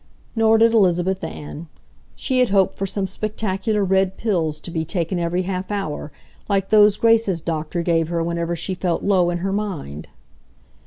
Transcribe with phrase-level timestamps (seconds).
[0.35, 1.67] Nor did Elizabeth Ann.
[2.15, 6.11] She had hoped for some spectacular red pills to be taken every half hour,
[6.49, 10.07] like those Grace's doctor gave her whenever she felt low in her mind.